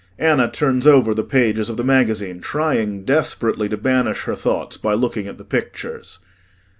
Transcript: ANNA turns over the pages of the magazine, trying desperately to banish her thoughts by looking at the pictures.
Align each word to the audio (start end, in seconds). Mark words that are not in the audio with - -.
ANNA 0.17 0.49
turns 0.49 0.87
over 0.87 1.13
the 1.13 1.21
pages 1.23 1.69
of 1.69 1.77
the 1.77 1.83
magazine, 1.83 2.41
trying 2.41 3.05
desperately 3.05 3.69
to 3.69 3.77
banish 3.77 4.23
her 4.23 4.33
thoughts 4.33 4.75
by 4.75 4.95
looking 4.95 5.27
at 5.27 5.37
the 5.37 5.45
pictures. 5.45 6.17